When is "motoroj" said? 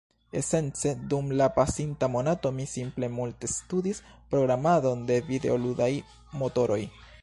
6.43-6.85